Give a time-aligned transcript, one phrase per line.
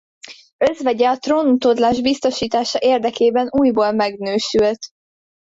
[0.57, 4.77] Özvegye a trónutódlás biztosítása érdekében újból megnősült.